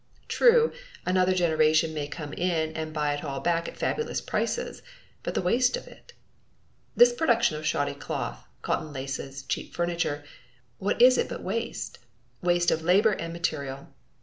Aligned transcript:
True, 0.27 0.71
another 1.05 1.35
generation 1.35 1.93
may 1.93 2.07
come 2.07 2.33
in 2.33 2.71
and 2.75 2.91
buy 2.91 3.13
it 3.13 3.23
all 3.23 3.39
back 3.39 3.67
at 3.67 3.77
fabulous 3.77 4.19
prices, 4.19 4.81
but 5.21 5.35
the 5.35 5.43
waste 5.43 5.77
of 5.77 5.87
it! 5.87 6.13
This 6.95 7.13
production 7.13 7.55
of 7.55 7.67
shoddy 7.67 7.93
cloth, 7.93 8.47
cotton 8.63 8.91
laces, 8.91 9.43
cheap 9.43 9.75
furniture, 9.75 10.23
what 10.79 10.99
is 10.99 11.19
it 11.19 11.29
but 11.29 11.43
waste! 11.43 11.99
Waste 12.41 12.71
of 12.71 12.81
labor 12.81 13.11
and 13.11 13.31
material! 13.31 13.89